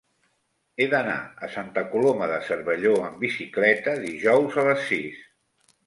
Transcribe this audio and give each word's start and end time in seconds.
He 0.83 0.87
d'anar 0.93 1.17
a 1.47 1.51
Santa 1.57 1.83
Coloma 1.93 2.31
de 2.33 2.41
Cervelló 2.49 2.97
amb 3.11 3.23
bicicleta 3.27 3.97
dijous 4.09 4.63
a 4.65 4.69
les 4.73 4.87
sis. 4.93 5.27